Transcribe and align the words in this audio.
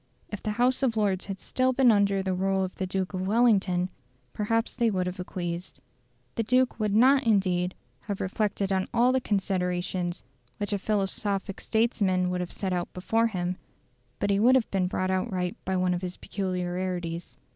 If 0.29 0.41
the 0.41 0.53
House 0.57 0.81
of 0.81 0.97
Lords 0.97 1.27
had 1.27 1.39
still 1.39 1.73
been 1.73 1.91
under 1.91 2.23
the 2.23 2.33
rule 2.33 2.63
of 2.63 2.73
the 2.73 2.87
Duke 2.87 3.13
of 3.13 3.27
Wellington, 3.27 3.87
perhaps 4.33 4.73
they 4.73 4.89
would 4.89 5.05
have 5.05 5.19
acquiesced. 5.19 5.79
The 6.33 6.41
Duke 6.41 6.79
would 6.79 6.95
not 6.95 7.25
indeed 7.27 7.75
have 7.99 8.19
reflected 8.19 8.71
on 8.71 8.87
all 8.95 9.11
the 9.11 9.21
considerations 9.21 10.23
which 10.57 10.73
a 10.73 10.79
philosophic 10.79 11.61
statesman 11.61 12.31
would 12.31 12.41
have 12.41 12.51
set 12.51 12.73
out 12.73 12.91
before 12.93 13.27
him; 13.27 13.57
but 14.17 14.31
he 14.31 14.39
would 14.39 14.55
have 14.55 14.71
been 14.71 14.87
brought 14.87 15.11
right 15.31 15.55
by 15.65 15.77
one 15.77 15.93
of 15.93 16.01
his 16.01 16.17
peculiarities. 16.17 17.37